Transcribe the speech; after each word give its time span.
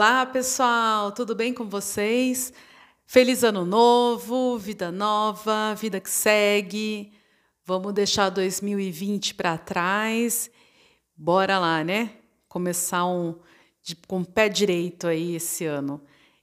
Olá, 0.00 0.24
pessoal, 0.24 1.12
tudo 1.12 1.34
bem 1.34 1.52
com 1.52 1.68
vocês? 1.68 2.54
Feliz 3.04 3.44
ano 3.44 3.66
novo, 3.66 4.56
vida 4.56 4.90
nova, 4.90 5.74
vida 5.74 6.00
que 6.00 6.08
segue. 6.08 7.12
Vamos 7.66 7.92
deixar 7.92 8.30
2020 8.30 9.34
para 9.34 9.58
trás. 9.58 10.50
Bora 11.14 11.58
lá, 11.58 11.84
né? 11.84 12.14
Começar 12.48 13.04
um, 13.04 13.38
de, 13.82 13.94
com 13.94 14.22
o 14.22 14.24
pé 14.24 14.48
direito 14.48 15.06
aí 15.06 15.34
esse 15.34 15.66
ano. 15.66 16.00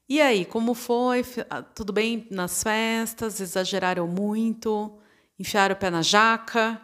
E 0.08 0.22
aí, 0.22 0.46
como 0.46 0.76
foi? 0.76 1.26
Ah, 1.50 1.64
tudo 1.64 1.92
bem 1.92 2.28
nas 2.30 2.62
festas? 2.62 3.42
Exageraram 3.42 4.08
muito? 4.08 5.00
Enfiaram 5.40 5.74
o 5.74 5.80
pé 5.80 5.90
na 5.90 6.04
jaca? 6.04 6.80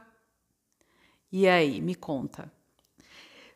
E 1.31 1.47
aí, 1.47 1.79
me 1.79 1.93
conta. 1.93 2.51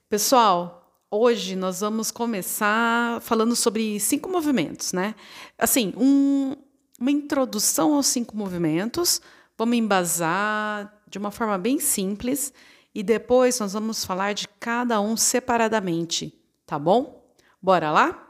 Pessoal, 0.07 0.76
Hoje 1.09 1.55
nós 1.55 1.79
vamos 1.79 2.11
começar 2.11 3.21
falando 3.21 3.55
sobre 3.55 3.97
cinco 3.97 4.29
movimentos, 4.29 4.91
né? 4.91 5.15
Assim, 5.57 5.93
um, 5.95 6.53
uma 6.99 7.09
introdução 7.09 7.93
aos 7.93 8.07
cinco 8.07 8.35
movimentos, 8.35 9.21
vamos 9.57 9.77
embasar 9.77 11.01
de 11.07 11.17
uma 11.17 11.31
forma 11.31 11.57
bem 11.57 11.79
simples 11.79 12.51
e 12.93 13.01
depois 13.01 13.57
nós 13.57 13.71
vamos 13.71 14.03
falar 14.03 14.33
de 14.33 14.49
cada 14.59 14.99
um 14.99 15.15
separadamente, 15.15 16.37
tá 16.65 16.77
bom? 16.77 17.25
Bora 17.61 17.89
lá? 17.89 18.27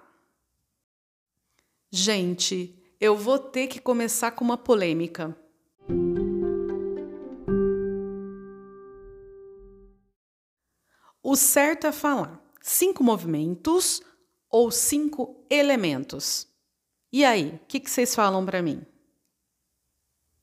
Gente, 1.89 2.79
eu 3.01 3.17
vou 3.17 3.39
ter 3.39 3.65
que 3.65 3.81
começar 3.81 4.29
com 4.29 4.45
uma 4.45 4.57
polêmica. 4.57 5.35
O 11.23 11.35
certo 11.35 11.87
é 11.87 11.91
falar 11.91 12.46
cinco 12.67 13.01
movimentos 13.01 14.01
ou 14.49 14.69
cinco 14.69 15.45
elementos. 15.49 16.47
E 17.11 17.23
aí, 17.23 17.59
o 17.63 17.65
que, 17.65 17.79
que 17.79 17.89
vocês 17.89 18.13
falam 18.13 18.45
para 18.45 18.61
mim? 18.61 18.85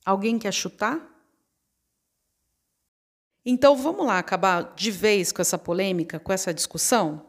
Alguém 0.04 0.38
quer 0.38 0.52
chutar? 0.52 1.06
Então 3.44 3.76
vamos 3.76 4.06
lá 4.06 4.18
acabar 4.18 4.74
de 4.74 4.90
vez 4.90 5.32
com 5.32 5.42
essa 5.42 5.58
polêmica, 5.58 6.18
com 6.18 6.32
essa 6.32 6.54
discussão? 6.54 7.26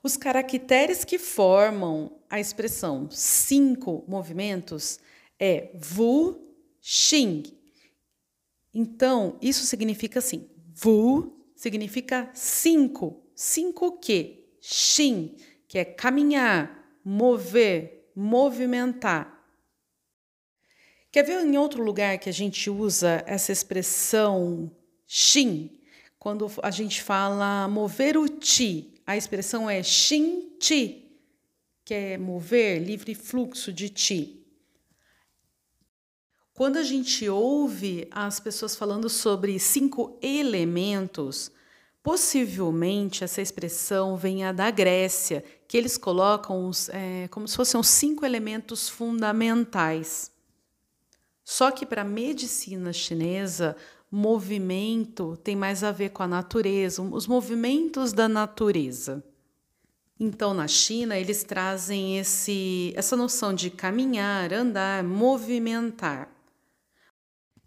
Os 0.00 0.16
caracteres 0.16 1.04
que 1.04 1.18
formam 1.18 2.20
a 2.30 2.38
expressão 2.38 3.10
cinco 3.10 4.04
movimentos 4.06 5.00
é 5.40 5.72
vu, 5.74 6.54
xing. 6.80 7.42
Então, 8.72 9.36
isso 9.42 9.64
significa 9.64 10.20
assim: 10.20 10.48
vu 10.72 11.35
significa 11.56 12.30
cinco. 12.34 13.24
Cinco 13.34 13.86
o 13.86 13.92
quê? 13.98 14.44
Xin, 14.60 15.34
que 15.66 15.78
é 15.78 15.84
caminhar, 15.84 16.98
mover, 17.04 18.10
movimentar. 18.14 19.32
Quer 21.10 21.22
ver 21.24 21.44
em 21.44 21.56
outro 21.56 21.82
lugar 21.82 22.18
que 22.18 22.28
a 22.28 22.32
gente 22.32 22.68
usa 22.68 23.24
essa 23.26 23.50
expressão 23.50 24.70
xin? 25.06 25.70
Quando 26.18 26.50
a 26.62 26.70
gente 26.70 27.02
fala 27.02 27.66
mover 27.68 28.16
o 28.16 28.28
ti, 28.28 29.00
a 29.06 29.16
expressão 29.16 29.70
é 29.70 29.82
xin 29.82 30.56
ti, 30.58 31.20
que 31.84 31.94
é 31.94 32.18
mover, 32.18 32.82
livre 32.82 33.14
fluxo 33.14 33.72
de 33.72 33.88
ti. 33.88 34.45
Quando 36.56 36.78
a 36.78 36.82
gente 36.82 37.28
ouve 37.28 38.08
as 38.10 38.40
pessoas 38.40 38.74
falando 38.74 39.10
sobre 39.10 39.58
cinco 39.58 40.18
elementos, 40.22 41.50
possivelmente 42.02 43.22
essa 43.22 43.42
expressão 43.42 44.16
venha 44.16 44.54
da 44.54 44.70
Grécia, 44.70 45.44
que 45.68 45.76
eles 45.76 45.98
colocam 45.98 46.70
é, 46.88 47.28
como 47.28 47.46
se 47.46 47.54
fossem 47.54 47.78
os 47.78 47.88
cinco 47.88 48.24
elementos 48.24 48.88
fundamentais. 48.88 50.30
Só 51.44 51.70
que 51.70 51.84
para 51.84 52.00
a 52.00 52.06
medicina 52.06 52.90
chinesa, 52.90 53.76
movimento 54.10 55.36
tem 55.44 55.54
mais 55.54 55.84
a 55.84 55.92
ver 55.92 56.08
com 56.08 56.22
a 56.22 56.26
natureza, 56.26 57.02
os 57.02 57.26
movimentos 57.26 58.14
da 58.14 58.30
natureza. 58.30 59.22
Então, 60.18 60.54
na 60.54 60.66
China, 60.66 61.18
eles 61.18 61.44
trazem 61.44 62.18
esse, 62.18 62.94
essa 62.96 63.14
noção 63.14 63.52
de 63.52 63.68
caminhar, 63.68 64.54
andar, 64.54 65.04
movimentar. 65.04 66.34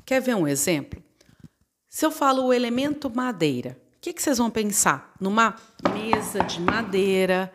Quer 0.10 0.22
ver 0.22 0.36
um 0.36 0.48
exemplo? 0.48 1.00
Se 1.88 2.04
eu 2.04 2.10
falo 2.10 2.46
o 2.46 2.52
elemento 2.52 3.16
madeira, 3.16 3.80
o 3.96 4.00
que, 4.02 4.12
que 4.12 4.20
vocês 4.20 4.40
vão 4.40 4.50
pensar? 4.50 5.14
Numa 5.22 5.56
mesa 5.94 6.44
de 6.44 6.60
madeira, 6.60 7.54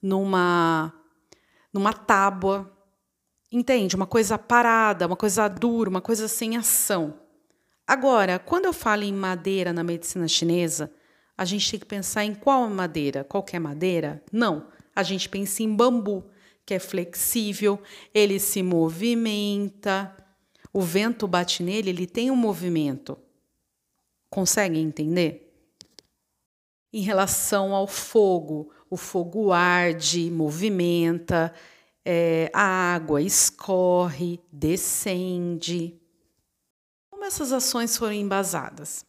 numa, 0.00 0.94
numa 1.70 1.92
tábua, 1.92 2.74
entende? 3.52 3.96
Uma 3.96 4.06
coisa 4.06 4.38
parada, 4.38 5.06
uma 5.06 5.14
coisa 5.14 5.46
dura, 5.46 5.90
uma 5.90 6.00
coisa 6.00 6.26
sem 6.26 6.56
ação. 6.56 7.20
Agora, 7.86 8.38
quando 8.38 8.64
eu 8.64 8.72
falo 8.72 9.02
em 9.02 9.12
madeira 9.12 9.70
na 9.70 9.84
medicina 9.84 10.26
chinesa, 10.26 10.90
a 11.36 11.44
gente 11.44 11.70
tem 11.70 11.80
que 11.80 11.84
pensar 11.84 12.24
em 12.24 12.34
qual 12.34 12.66
madeira? 12.70 13.24
Qualquer 13.24 13.58
madeira? 13.58 14.24
Não. 14.32 14.68
A 14.96 15.02
gente 15.02 15.28
pensa 15.28 15.62
em 15.62 15.76
bambu, 15.76 16.24
que 16.64 16.72
é 16.72 16.78
flexível, 16.78 17.78
ele 18.14 18.40
se 18.40 18.62
movimenta, 18.62 20.16
o 20.74 20.82
vento 20.82 21.28
bate 21.28 21.62
nele, 21.62 21.90
ele 21.90 22.06
tem 22.06 22.32
um 22.32 22.36
movimento. 22.36 23.16
Conseguem 24.28 24.82
entender? 24.82 25.54
Em 26.92 27.00
relação 27.00 27.72
ao 27.72 27.86
fogo, 27.86 28.72
o 28.90 28.96
fogo 28.96 29.52
arde, 29.52 30.28
movimenta, 30.32 31.54
é, 32.04 32.50
a 32.52 32.94
água 32.94 33.22
escorre, 33.22 34.40
descende. 34.50 35.96
Como 37.08 37.24
essas 37.24 37.52
ações 37.52 37.96
foram 37.96 38.14
embasadas? 38.14 39.06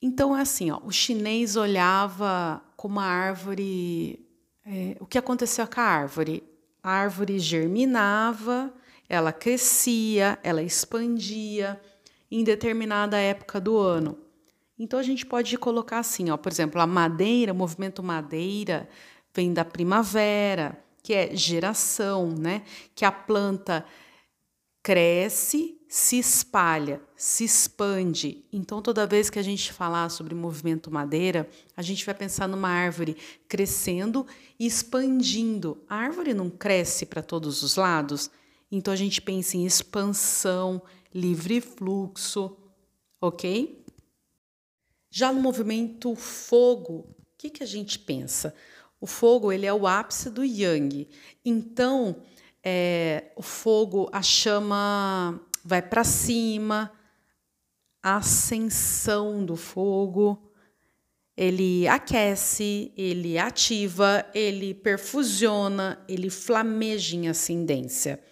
Então 0.00 0.34
é 0.34 0.40
assim, 0.40 0.70
ó, 0.70 0.80
o 0.84 0.90
chinês 0.90 1.54
olhava 1.54 2.62
como 2.76 2.98
a 2.98 3.04
árvore, 3.04 4.26
é, 4.64 4.96
o 5.00 5.06
que 5.06 5.18
aconteceu 5.18 5.66
com 5.66 5.80
a 5.80 5.84
árvore? 5.84 6.42
A 6.82 6.90
árvore 6.90 7.38
germinava, 7.38 8.72
ela 9.08 9.32
crescia, 9.32 10.38
ela 10.42 10.62
expandia 10.62 11.80
em 12.30 12.42
determinada 12.42 13.18
época 13.18 13.60
do 13.60 13.78
ano. 13.78 14.18
Então 14.78 14.98
a 14.98 15.02
gente 15.02 15.24
pode 15.24 15.56
colocar 15.56 15.98
assim, 15.98 16.30
ó, 16.30 16.36
por 16.36 16.50
exemplo, 16.50 16.80
a 16.80 16.86
madeira, 16.86 17.52
o 17.52 17.56
movimento 17.56 18.02
madeira 18.02 18.88
vem 19.32 19.52
da 19.52 19.64
primavera, 19.64 20.82
que 21.02 21.12
é 21.12 21.34
geração, 21.34 22.30
né? 22.30 22.62
Que 22.94 23.04
a 23.04 23.12
planta 23.12 23.84
cresce, 24.82 25.78
se 25.88 26.18
espalha, 26.18 27.00
se 27.16 27.44
expande. 27.44 28.44
Então, 28.52 28.82
toda 28.82 29.06
vez 29.06 29.30
que 29.30 29.38
a 29.38 29.42
gente 29.42 29.72
falar 29.72 30.08
sobre 30.08 30.34
movimento 30.34 30.90
madeira, 30.90 31.48
a 31.76 31.82
gente 31.82 32.04
vai 32.04 32.14
pensar 32.14 32.48
numa 32.48 32.68
árvore 32.68 33.16
crescendo 33.48 34.26
e 34.58 34.66
expandindo. 34.66 35.78
A 35.88 35.96
árvore 35.96 36.34
não 36.34 36.50
cresce 36.50 37.06
para 37.06 37.22
todos 37.22 37.62
os 37.62 37.76
lados, 37.76 38.30
então 38.70 38.92
a 38.92 38.96
gente 38.96 39.20
pensa 39.20 39.56
em 39.56 39.64
expansão, 39.64 40.82
livre 41.14 41.60
fluxo, 41.60 42.56
ok? 43.20 43.84
Já 45.10 45.32
no 45.32 45.40
movimento 45.40 46.14
fogo, 46.14 47.06
o 47.08 47.14
que, 47.38 47.50
que 47.50 47.62
a 47.62 47.66
gente 47.66 47.98
pensa? 47.98 48.54
O 49.00 49.06
fogo 49.06 49.52
ele 49.52 49.66
é 49.66 49.72
o 49.72 49.86
ápice 49.86 50.30
do 50.30 50.44
yang. 50.44 51.08
Então, 51.44 52.22
é, 52.62 53.30
o 53.36 53.42
fogo, 53.42 54.08
a 54.12 54.22
chama 54.22 55.40
vai 55.64 55.82
para 55.82 56.02
cima, 56.02 56.90
a 58.02 58.16
ascensão 58.16 59.44
do 59.44 59.56
fogo, 59.56 60.52
ele 61.36 61.86
aquece, 61.88 62.92
ele 62.96 63.38
ativa, 63.38 64.24
ele 64.34 64.74
perfusiona, 64.74 66.02
ele 66.08 66.30
flameja 66.30 67.16
em 67.16 67.28
ascendência. 67.28 68.22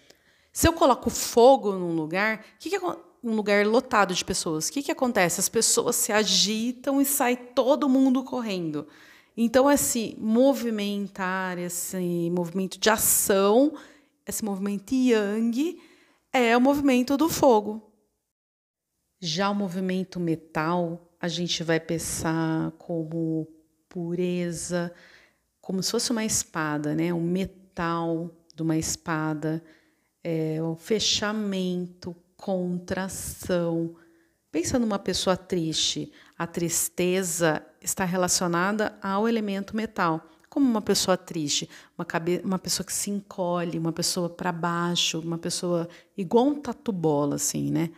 Se 0.53 0.67
eu 0.67 0.73
coloco 0.73 1.09
fogo 1.09 1.73
num 1.73 1.95
lugar, 1.95 2.45
que 2.59 2.69
que 2.69 2.79
um 3.23 3.35
lugar 3.35 3.65
lotado 3.65 4.13
de 4.13 4.23
pessoas, 4.23 4.67
o 4.67 4.71
que, 4.71 4.83
que 4.83 4.91
acontece? 4.91 5.39
As 5.39 5.49
pessoas 5.49 5.95
se 5.95 6.11
agitam 6.11 7.01
e 7.01 7.05
sai 7.05 7.35
todo 7.35 7.89
mundo 7.89 8.23
correndo. 8.23 8.87
Então, 9.35 9.71
esse 9.71 10.15
movimentar, 10.19 11.57
esse 11.57 12.29
movimento 12.29 12.77
de 12.79 12.89
ação, 12.89 13.73
esse 14.27 14.45
movimento 14.45 14.93
yang, 14.93 15.81
é 16.31 16.55
o 16.55 16.61
movimento 16.61 17.17
do 17.17 17.27
fogo. 17.27 17.81
Já 19.19 19.49
o 19.49 19.55
movimento 19.55 20.19
metal, 20.19 21.15
a 21.19 21.27
gente 21.27 21.63
vai 21.63 21.79
pensar 21.79 22.71
como 22.77 23.47
pureza, 23.89 24.93
como 25.61 25.81
se 25.81 25.89
fosse 25.89 26.11
uma 26.11 26.25
espada, 26.25 26.93
né? 26.93 27.11
Um 27.11 27.21
metal 27.21 28.29
de 28.53 28.61
uma 28.61 28.77
espada 28.77 29.63
é, 30.23 30.61
o 30.61 30.75
fechamento, 30.75 32.15
contração, 32.35 33.95
Pensa 34.53 34.77
numa 34.77 34.99
pessoa 34.99 35.35
triste. 35.35 36.11
A 36.37 36.45
tristeza 36.45 37.65
está 37.81 38.05
relacionada 38.05 38.95
ao 39.01 39.27
elemento 39.27 39.75
metal. 39.75 40.29
Como 40.47 40.63
uma 40.69 40.79
pessoa 40.79 41.17
triste, 41.17 41.67
uma, 41.97 42.05
cabe 42.05 42.39
uma 42.43 42.59
pessoa 42.59 42.85
que 42.85 42.93
se 42.93 43.09
encolhe, 43.09 43.79
uma 43.79 43.91
pessoa 43.91 44.29
para 44.29 44.51
baixo, 44.51 45.19
uma 45.21 45.39
pessoa 45.39 45.89
igual 46.15 46.45
um 46.45 46.61
tatu-bola, 46.61 47.37
assim, 47.37 47.71
né? 47.71 47.89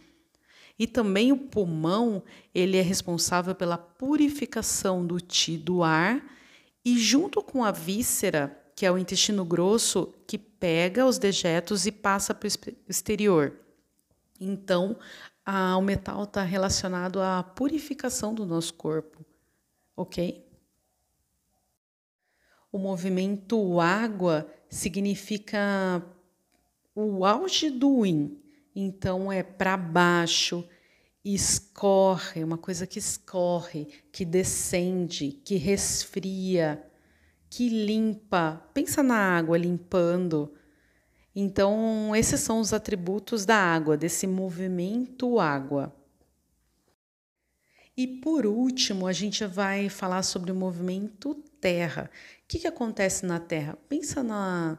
E 0.79 0.87
também 0.87 1.33
o 1.33 1.37
pulmão, 1.37 2.23
ele 2.53 2.77
é 2.77 2.81
responsável 2.81 3.53
pela 3.53 3.77
purificação 3.77 5.05
do 5.05 5.19
ti 5.19 5.57
do 5.57 5.83
ar 5.83 6.23
e 6.85 6.97
junto 6.97 7.43
com 7.43 7.65
a 7.65 7.71
víscera, 7.71 8.57
que 8.75 8.85
é 8.85 8.91
o 8.91 8.97
intestino 8.97 9.45
grosso, 9.45 10.13
que 10.27 10.37
pega 10.37 11.05
os 11.05 11.17
dejetos 11.17 11.85
e 11.85 11.91
passa 11.91 12.33
para 12.33 12.47
o 12.47 12.51
exterior. 12.89 13.53
Então, 14.39 14.97
a, 15.45 15.77
o 15.77 15.81
metal 15.81 16.23
está 16.25 16.43
relacionado 16.43 17.21
à 17.21 17.41
purificação 17.41 18.33
do 18.33 18.45
nosso 18.45 18.73
corpo, 18.73 19.25
ok? 19.95 20.45
O 22.69 22.77
movimento 22.77 23.79
água 23.79 24.45
significa 24.69 26.03
o 26.93 27.23
auge 27.23 27.69
do 27.69 28.05
yin, 28.05 28.37
então 28.75 29.31
é 29.31 29.41
para 29.41 29.77
baixo, 29.77 30.67
escorre, 31.23 32.43
uma 32.43 32.57
coisa 32.57 32.85
que 32.85 32.99
escorre, 32.99 33.87
que 34.11 34.25
descende, 34.25 35.31
que 35.31 35.55
resfria, 35.55 36.85
que 37.49 37.69
limpa. 37.69 38.61
Pensa 38.73 39.01
na 39.01 39.17
água 39.37 39.57
limpando 39.57 40.51
então, 41.35 42.15
esses 42.15 42.39
são 42.39 42.61
os 42.61 42.71
atributos 42.71 43.45
da 43.45 43.57
água, 43.57 43.97
desse 43.97 44.25
movimento 44.25 45.37
água. 45.37 45.93
E 47.97 48.07
por 48.07 48.45
último, 48.45 49.05
a 49.05 49.11
gente 49.11 49.45
vai 49.45 49.89
falar 49.89 50.23
sobre 50.23 50.51
o 50.51 50.55
movimento 50.55 51.35
terra. 51.59 52.09
O 52.43 52.47
que, 52.47 52.59
que 52.59 52.67
acontece 52.67 53.25
na 53.25 53.39
terra? 53.39 53.77
Pensa 53.89 54.23
na. 54.23 54.77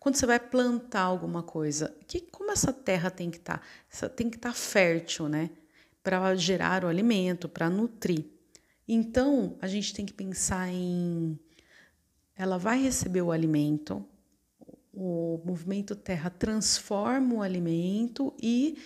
Quando 0.00 0.16
você 0.16 0.26
vai 0.26 0.40
plantar 0.40 1.02
alguma 1.02 1.44
coisa, 1.44 1.94
que, 2.08 2.20
como 2.20 2.50
essa 2.50 2.72
terra 2.72 3.08
tem 3.08 3.30
que 3.30 3.36
estar? 3.36 3.62
Tá? 4.00 4.08
Tem 4.08 4.28
que 4.28 4.36
estar 4.36 4.48
tá 4.50 4.54
fértil, 4.54 5.28
né? 5.28 5.50
Para 6.02 6.34
gerar 6.34 6.84
o 6.84 6.88
alimento, 6.88 7.48
para 7.48 7.70
nutrir. 7.70 8.26
Então, 8.88 9.56
a 9.60 9.68
gente 9.68 9.94
tem 9.94 10.04
que 10.04 10.12
pensar 10.12 10.68
em. 10.68 11.38
Ela 12.42 12.58
vai 12.58 12.82
receber 12.82 13.22
o 13.22 13.30
alimento, 13.30 14.04
o 14.92 15.40
movimento 15.44 15.94
terra 15.94 16.28
transforma 16.28 17.36
o 17.36 17.40
alimento 17.40 18.34
e 18.42 18.78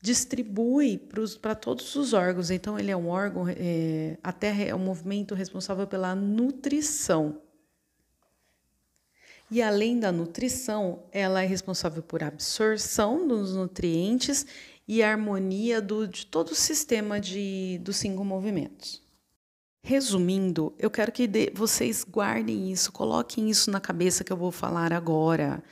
distribui 0.00 0.96
para 1.42 1.54
todos 1.54 1.94
os 1.94 2.14
órgãos. 2.14 2.50
Então, 2.50 2.78
ele 2.78 2.90
é 2.90 2.96
um 2.96 3.08
órgão, 3.08 3.44
é, 3.50 4.16
a 4.22 4.32
terra 4.32 4.64
é 4.64 4.74
um 4.74 4.78
movimento 4.78 5.34
responsável 5.34 5.86
pela 5.86 6.14
nutrição. 6.14 7.42
E 9.50 9.60
além 9.60 10.00
da 10.00 10.10
nutrição, 10.10 11.02
ela 11.12 11.42
é 11.42 11.46
responsável 11.46 12.02
por 12.02 12.22
absorção 12.22 13.28
dos 13.28 13.54
nutrientes 13.54 14.46
e 14.88 15.02
harmonia 15.02 15.82
do, 15.82 16.08
de 16.08 16.24
todo 16.24 16.52
o 16.52 16.54
sistema 16.54 17.20
de, 17.20 17.78
dos 17.82 17.96
cinco 17.98 18.24
movimentos. 18.24 19.05
Resumindo, 19.88 20.74
eu 20.80 20.90
quero 20.90 21.12
que 21.12 21.30
vocês 21.54 22.02
guardem 22.02 22.72
isso, 22.72 22.90
coloquem 22.90 23.48
isso 23.48 23.70
na 23.70 23.78
cabeça 23.78 24.24
que 24.24 24.32
eu 24.32 24.36
vou 24.36 24.50
falar 24.50 24.92
agora. 24.92 25.62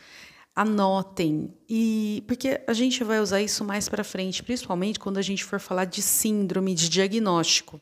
Anotem 0.55 1.53
e 1.69 2.23
porque 2.25 2.61
a 2.65 2.73
gente 2.73 3.03
vai 3.03 3.19
usar 3.19 3.43
isso 3.43 3.65
mais 3.65 3.89
para 3.89 4.05
frente, 4.05 4.41
principalmente 4.45 5.01
quando 5.01 5.19
a 5.19 5.23
gente 5.23 5.43
for 5.43 5.59
falar 5.59 5.87
de 5.87 6.01
síndrome 6.01 6.77
de 6.77 6.89
diagnóstico. 6.89 7.81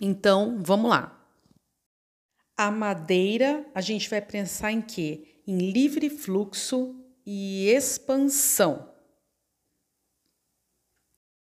Então, 0.00 0.62
vamos 0.62 0.90
lá. 0.90 1.20
A 2.56 2.70
madeira, 2.70 3.66
a 3.74 3.80
gente 3.80 4.08
vai 4.08 4.20
pensar 4.20 4.70
em 4.70 4.80
quê? 4.80 5.40
Em 5.44 5.72
livre 5.72 6.08
fluxo 6.08 6.94
e 7.26 7.68
expansão. 7.68 8.94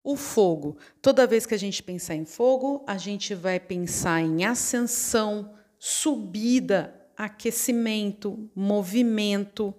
O 0.03 0.17
fogo. 0.17 0.77
Toda 1.03 1.27
vez 1.27 1.45
que 1.45 1.55
a 1.55 1.59
gente 1.59 1.83
pensar 1.83 2.15
em 2.15 2.25
fogo, 2.25 2.83
a 2.87 2.97
gente 2.97 3.35
vai 3.35 3.61
pensar 3.61 4.21
em 4.21 4.45
ascensão, 4.45 5.55
subida, 5.79 6.95
aquecimento, 7.17 8.51
movimento, 8.55 9.75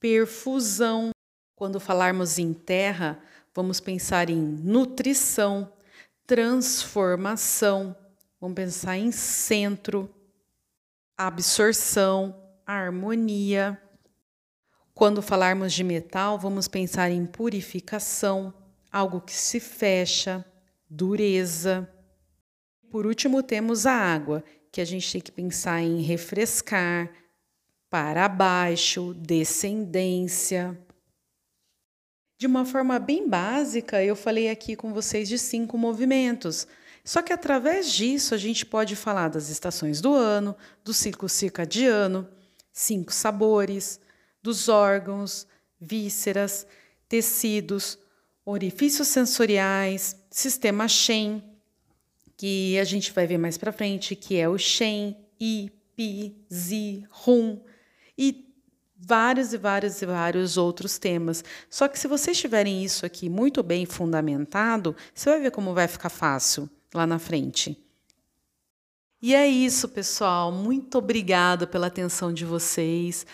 perfusão. 0.00 1.10
Quando 1.54 1.78
falarmos 1.78 2.38
em 2.38 2.52
terra, 2.52 3.22
vamos 3.54 3.80
pensar 3.80 4.28
em 4.28 4.36
nutrição, 4.36 5.72
transformação, 6.26 7.96
vamos 8.40 8.56
pensar 8.56 8.98
em 8.98 9.12
centro, 9.12 10.12
absorção, 11.16 12.36
harmonia. 12.66 13.80
Quando 14.96 15.20
falarmos 15.20 15.74
de 15.74 15.84
metal, 15.84 16.38
vamos 16.38 16.66
pensar 16.66 17.10
em 17.10 17.26
purificação, 17.26 18.54
algo 18.90 19.20
que 19.20 19.34
se 19.34 19.60
fecha, 19.60 20.42
dureza. 20.88 21.86
Por 22.90 23.04
último, 23.04 23.42
temos 23.42 23.84
a 23.84 23.92
água, 23.92 24.42
que 24.72 24.80
a 24.80 24.86
gente 24.86 25.12
tem 25.12 25.20
que 25.20 25.30
pensar 25.30 25.82
em 25.82 26.00
refrescar, 26.00 27.12
para 27.90 28.26
baixo, 28.26 29.12
descendência. 29.12 30.80
De 32.38 32.46
uma 32.46 32.64
forma 32.64 32.98
bem 32.98 33.28
básica, 33.28 34.02
eu 34.02 34.16
falei 34.16 34.48
aqui 34.48 34.74
com 34.74 34.94
vocês 34.94 35.28
de 35.28 35.38
cinco 35.38 35.76
movimentos. 35.76 36.66
Só 37.04 37.20
que 37.20 37.34
através 37.34 37.92
disso 37.92 38.34
a 38.34 38.38
gente 38.38 38.64
pode 38.64 38.96
falar 38.96 39.28
das 39.28 39.50
estações 39.50 40.00
do 40.00 40.14
ano, 40.14 40.56
do 40.82 40.94
ciclo 40.94 41.28
circadiano, 41.28 42.26
cinco 42.72 43.12
sabores, 43.12 44.00
dos 44.46 44.68
órgãos, 44.68 45.46
vísceras, 45.80 46.66
tecidos, 47.08 47.98
orifícios 48.44 49.08
sensoriais, 49.08 50.16
sistema 50.30 50.86
Shen, 50.86 51.42
que 52.36 52.78
a 52.78 52.84
gente 52.84 53.12
vai 53.12 53.26
ver 53.26 53.38
mais 53.38 53.58
para 53.58 53.72
frente, 53.72 54.14
que 54.14 54.36
é 54.36 54.48
o 54.48 54.56
Shen, 54.56 55.16
I, 55.40 55.72
Pi, 55.96 56.36
Zi, 56.52 57.08
Hum, 57.26 57.60
e 58.16 58.46
vários 58.96 59.52
e 59.52 59.58
vários 59.58 60.00
e 60.00 60.06
vários 60.06 60.56
outros 60.56 60.96
temas. 60.96 61.42
Só 61.68 61.88
que 61.88 61.98
se 61.98 62.06
vocês 62.06 62.38
tiverem 62.38 62.84
isso 62.84 63.04
aqui 63.04 63.28
muito 63.28 63.64
bem 63.64 63.84
fundamentado, 63.84 64.94
você 65.12 65.28
vai 65.28 65.40
ver 65.40 65.50
como 65.50 65.74
vai 65.74 65.88
ficar 65.88 66.08
fácil 66.08 66.70
lá 66.94 67.04
na 67.04 67.18
frente. 67.18 67.76
E 69.20 69.34
é 69.34 69.48
isso, 69.48 69.88
pessoal. 69.88 70.52
Muito 70.52 70.98
obrigada 70.98 71.66
pela 71.66 71.88
atenção 71.88 72.32
de 72.32 72.44
vocês. 72.44 73.26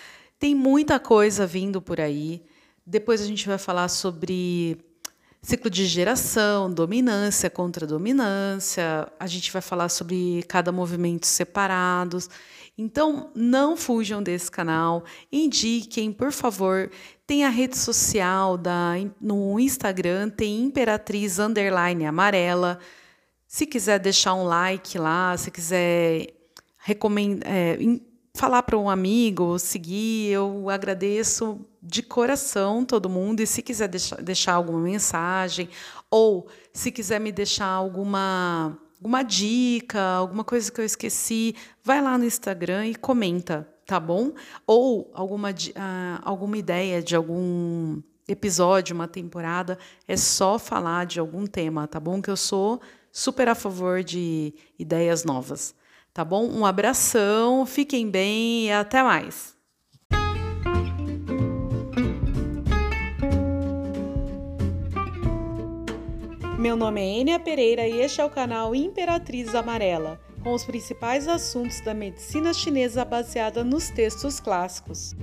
Tem 0.43 0.57
muita 0.57 0.99
coisa 0.99 1.47
vindo 1.47 1.81
por 1.81 2.01
aí. 2.01 2.43
Depois 2.85 3.21
a 3.21 3.25
gente 3.25 3.47
vai 3.47 3.59
falar 3.59 3.87
sobre 3.87 4.77
ciclo 5.41 5.71
de 5.71 5.87
geração, 5.87 6.69
dominância 6.69 7.49
contra 7.49 7.87
dominância. 7.87 9.07
A 9.21 9.29
gente 9.29 9.53
vai 9.53 9.63
falar 9.63 9.89
sobre 9.89 10.43
cada 10.49 10.73
movimento 10.73 11.29
separados. 11.29 12.29
Então, 12.77 13.31
não 13.37 13.77
fujam 13.77 14.21
desse 14.21 14.51
canal. 14.51 15.05
Indiquem, 15.31 16.11
por 16.11 16.33
favor. 16.33 16.91
Tem 17.25 17.45
a 17.45 17.49
rede 17.49 17.79
social 17.79 18.59
da, 18.59 18.95
no 19.21 19.61
Instagram, 19.61 20.29
tem 20.29 20.65
Imperatriz 20.65 21.39
Underline 21.39 22.05
Amarela. 22.05 22.81
Se 23.47 23.65
quiser 23.65 24.01
deixar 24.01 24.35
um 24.35 24.43
like 24.43 24.99
lá, 24.99 25.37
se 25.37 25.53
quiser 25.53 26.35
recomendar. 26.79 27.49
É, 27.49 27.79
falar 28.35 28.62
para 28.62 28.79
um 28.79 28.89
amigo, 28.89 29.59
seguir, 29.59 30.31
eu 30.31 30.71
agradeço 30.71 31.61
de 31.83 32.03
coração 32.03 32.85
todo 32.85 33.09
mundo. 33.09 33.41
E 33.41 33.47
se 33.47 33.62
quiser 33.62 33.89
deixar, 33.89 34.23
deixar 34.23 34.55
alguma 34.55 34.81
mensagem, 34.81 35.69
ou 36.11 36.47
se 36.73 36.91
quiser 36.91 37.21
me 37.21 37.31
deixar 37.31 37.67
alguma, 37.67 38.79
alguma 38.99 39.23
dica, 39.23 40.01
alguma 40.01 40.45
coisa 40.45 40.71
que 40.71 40.81
eu 40.81 40.85
esqueci, 40.85 41.55
vai 41.85 42.01
lá 42.03 42.17
no 42.17 42.25
Instagram 42.25 42.87
e 42.87 42.95
comenta, 42.95 43.69
tá 43.87 44.01
bom? 44.01 44.33
Ou 44.67 45.11
alguma, 45.15 45.51
uh, 45.51 46.21
alguma 46.23 46.57
ideia 46.57 47.03
de 47.03 47.15
algum 47.15 48.01
episódio, 48.27 48.95
uma 48.95 49.09
temporada, 49.09 49.79
é 50.09 50.17
só 50.17 50.59
falar 50.59 51.07
de 51.07 51.21
algum 51.21 51.47
tema, 51.47 51.87
tá 51.87 52.01
bom? 52.01 52.23
Que 52.23 52.31
eu 52.31 52.37
sou 52.37 52.81
super 53.11 53.49
a 53.49 53.55
favor 53.55 54.03
de 54.03 54.55
ideias 54.79 55.25
novas. 55.25 55.75
Tá 56.14 56.25
bom? 56.25 56.47
Um 56.47 56.66
abração, 56.66 57.64
fiquem 57.64 58.11
bem 58.11 58.66
e 58.66 58.71
até 58.71 59.02
mais. 59.02 59.57
Meu 66.59 66.76
nome 66.76 67.00
é 67.00 67.21
Enia 67.21 67.40
Pereira 67.40 67.88
e 67.88 68.00
este 68.00 68.21
é 68.21 68.25
o 68.25 68.31
canal 68.31 68.75
Imperatriz 68.75 69.54
Amarela, 69.54 70.21
com 70.45 70.52
os 70.52 70.64
principais 70.64 71.26
assuntos 71.26 71.81
da 71.81 71.95
medicina 71.95 72.52
chinesa 72.52 73.04
baseada 73.04 73.64
nos 73.64 73.88
textos 73.88 74.38
clássicos. 74.38 75.16